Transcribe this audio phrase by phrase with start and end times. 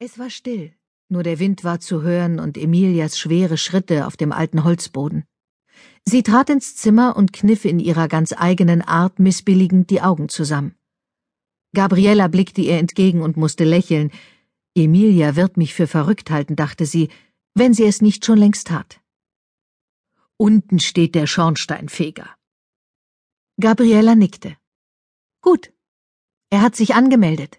[0.00, 0.72] Es war still,
[1.08, 5.24] nur der Wind war zu hören und Emilias schwere Schritte auf dem alten Holzboden.
[6.04, 10.76] Sie trat ins Zimmer und kniff in ihrer ganz eigenen Art missbilligend die Augen zusammen.
[11.74, 14.12] Gabriella blickte ihr entgegen und musste lächeln.
[14.76, 17.08] Emilia wird mich für verrückt halten, dachte sie,
[17.54, 19.00] wenn sie es nicht schon längst tat.
[20.36, 22.36] Unten steht der Schornsteinfeger.
[23.60, 24.56] Gabriella nickte.
[25.40, 25.72] Gut.
[26.50, 27.58] Er hat sich angemeldet.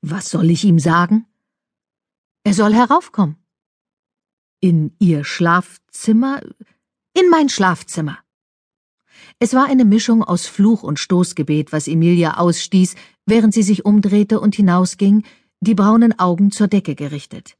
[0.00, 1.26] Was soll ich ihm sagen?
[2.46, 3.36] Er soll heraufkommen.
[4.60, 6.42] In ihr Schlafzimmer?
[7.14, 8.18] In mein Schlafzimmer.
[9.38, 14.40] Es war eine Mischung aus Fluch und Stoßgebet, was Emilia ausstieß, während sie sich umdrehte
[14.40, 15.24] und hinausging,
[15.60, 17.56] die braunen Augen zur Decke gerichtet.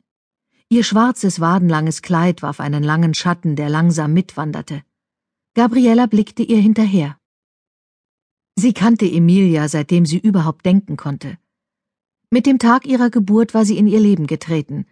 [0.68, 4.82] Ihr schwarzes, wadenlanges Kleid warf einen langen Schatten, der langsam mitwanderte.
[5.54, 7.18] Gabriella blickte ihr hinterher.
[8.56, 11.38] Sie kannte Emilia, seitdem sie überhaupt denken konnte.
[12.30, 14.86] Mit dem Tag ihrer Geburt war sie in ihr Leben getreten.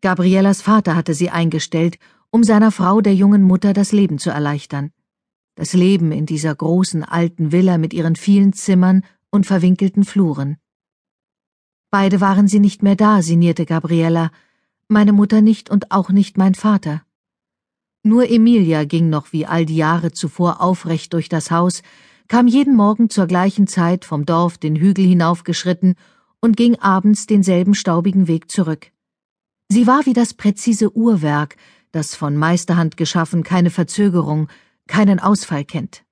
[0.00, 1.98] Gabriellas Vater hatte sie eingestellt,
[2.30, 4.92] um seiner Frau, der jungen Mutter, das Leben zu erleichtern.
[5.56, 10.56] Das Leben in dieser großen alten Villa mit ihren vielen Zimmern und verwinkelten Fluren.
[11.90, 14.30] Beide waren sie nicht mehr da, sinnierte Gabriella,
[14.88, 17.02] meine Mutter nicht und auch nicht mein Vater.
[18.02, 21.82] Nur Emilia ging noch wie all die Jahre zuvor aufrecht durch das Haus,
[22.28, 25.96] kam jeden Morgen zur gleichen Zeit vom Dorf den Hügel hinaufgeschritten
[26.40, 28.92] und ging abends denselben staubigen Weg zurück.
[29.68, 31.56] Sie war wie das präzise Uhrwerk,
[31.92, 34.48] das von Meisterhand geschaffen keine Verzögerung,
[34.86, 36.04] keinen Ausfall kennt.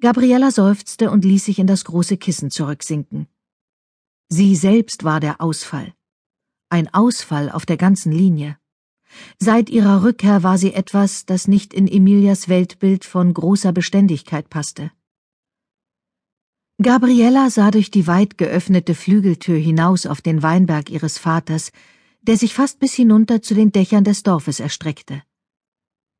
[0.00, 3.28] Gabriella seufzte und ließ sich in das große Kissen zurücksinken.
[4.28, 5.92] Sie selbst war der Ausfall.
[6.68, 8.58] Ein Ausfall auf der ganzen Linie.
[9.38, 14.90] Seit ihrer Rückkehr war sie etwas, das nicht in Emilias Weltbild von großer Beständigkeit passte.
[16.82, 21.72] Gabriella sah durch die weit geöffnete Flügeltür hinaus auf den Weinberg ihres Vaters,
[22.20, 25.22] der sich fast bis hinunter zu den Dächern des Dorfes erstreckte.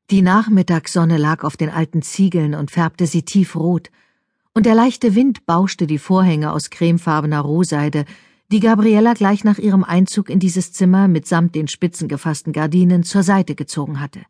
[0.09, 3.91] Die Nachmittagssonne lag auf den alten Ziegeln und färbte sie tiefrot,
[4.55, 8.05] und der leichte Wind bauschte die Vorhänge aus cremefarbener Rohseide,
[8.51, 13.21] die Gabriella gleich nach ihrem Einzug in dieses Zimmer mitsamt den spitzen gefassten Gardinen zur
[13.21, 14.25] Seite gezogen hatte.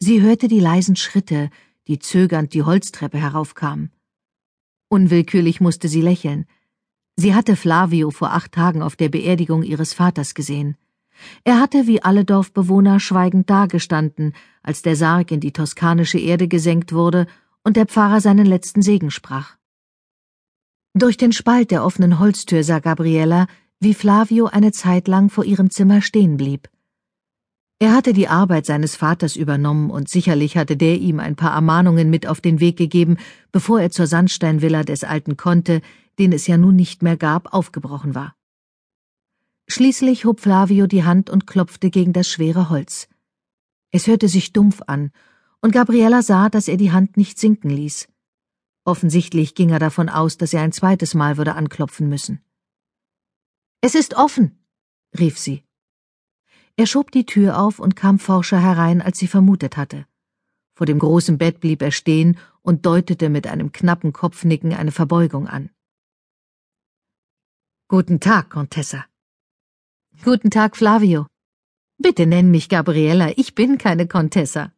[0.00, 1.50] Sie hörte die leisen Schritte,
[1.86, 3.92] die zögernd die Holztreppe heraufkamen.
[4.92, 6.44] Unwillkürlich musste sie lächeln.
[7.16, 10.76] Sie hatte Flavio vor acht Tagen auf der Beerdigung ihres Vaters gesehen.
[11.44, 16.92] Er hatte wie alle Dorfbewohner schweigend dagestanden, als der Sarg in die toskanische Erde gesenkt
[16.92, 17.26] wurde
[17.64, 19.56] und der Pfarrer seinen letzten Segen sprach.
[20.92, 23.46] Durch den Spalt der offenen Holztür sah Gabriella,
[23.80, 26.68] wie Flavio eine Zeit lang vor ihrem Zimmer stehen blieb.
[27.82, 32.10] Er hatte die Arbeit seines Vaters übernommen und sicherlich hatte der ihm ein paar Ermahnungen
[32.10, 33.16] mit auf den Weg gegeben,
[33.50, 35.82] bevor er zur Sandsteinvilla des alten Conte,
[36.16, 38.36] den es ja nun nicht mehr gab, aufgebrochen war.
[39.66, 43.08] Schließlich hob Flavio die Hand und klopfte gegen das schwere Holz.
[43.90, 45.10] Es hörte sich dumpf an,
[45.60, 48.06] und Gabriella sah, dass er die Hand nicht sinken ließ.
[48.84, 52.44] Offensichtlich ging er davon aus, dass er ein zweites Mal würde anklopfen müssen.
[53.80, 54.64] Es ist offen,
[55.18, 55.64] rief sie.
[56.76, 60.06] Er schob die Tür auf und kam forscher herein, als sie vermutet hatte.
[60.74, 65.46] Vor dem großen Bett blieb er stehen und deutete mit einem knappen Kopfnicken eine Verbeugung
[65.46, 65.68] an.
[67.88, 69.04] Guten Tag, Contessa.
[70.24, 71.26] Guten Tag, Flavio.
[71.98, 74.72] Bitte nenn mich Gabriella, ich bin keine Contessa.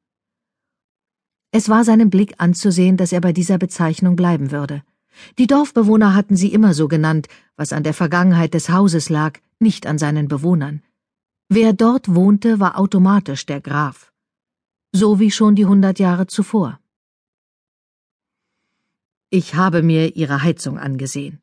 [1.53, 4.82] Es war seinem Blick anzusehen, dass er bei dieser Bezeichnung bleiben würde.
[5.38, 9.87] Die Dorfbewohner hatten sie immer so genannt, was an der Vergangenheit des Hauses lag, nicht
[9.87, 10.82] an seinen Bewohnern.
[11.49, 14.12] Wer dort wohnte, war automatisch der Graf.
[14.93, 16.81] So wie schon die hundert Jahre zuvor.
[19.31, 21.43] Ich habe mir Ihre Heizung angesehen,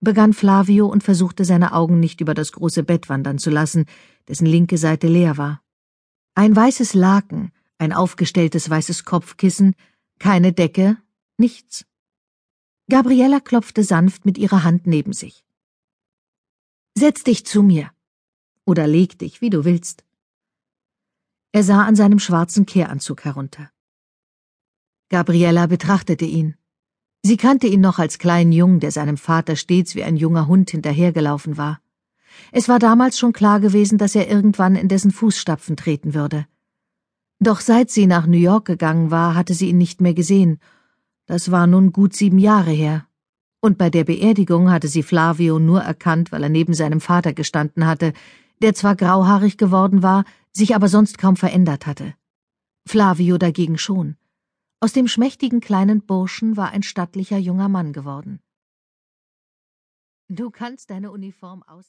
[0.00, 3.86] begann Flavio und versuchte seine Augen nicht über das große Bett wandern zu lassen,
[4.26, 5.62] dessen linke Seite leer war.
[6.34, 9.76] Ein weißes Laken, ein aufgestelltes weißes Kopfkissen,
[10.18, 10.98] keine Decke,
[11.36, 11.86] nichts.
[12.90, 15.44] Gabriella klopfte sanft mit ihrer Hand neben sich.
[16.96, 17.90] Setz dich zu mir,
[18.68, 20.04] oder leg dich, wie du willst.
[21.52, 23.70] Er sah an seinem schwarzen Kehranzug herunter.
[25.08, 26.54] Gabriella betrachtete ihn.
[27.22, 30.70] Sie kannte ihn noch als kleinen Jungen, der seinem Vater stets wie ein junger Hund
[30.70, 31.80] hinterhergelaufen war.
[32.52, 36.46] Es war damals schon klar gewesen, dass er irgendwann in dessen Fußstapfen treten würde.
[37.40, 40.60] Doch seit sie nach New York gegangen war, hatte sie ihn nicht mehr gesehen.
[41.24, 43.07] Das war nun gut sieben Jahre her.
[43.60, 47.86] Und bei der Beerdigung hatte sie Flavio nur erkannt, weil er neben seinem Vater gestanden
[47.86, 48.12] hatte,
[48.62, 52.14] der zwar grauhaarig geworden war, sich aber sonst kaum verändert hatte.
[52.86, 54.16] Flavio dagegen schon.
[54.80, 58.40] Aus dem schmächtigen kleinen Burschen war ein stattlicher junger Mann geworden.
[60.28, 61.86] Du kannst deine Uniform aus